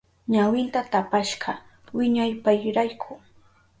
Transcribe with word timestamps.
Ñawinta 0.33 0.79
tapashka 0.91 1.51
wiñaypayrayku. 1.97 3.11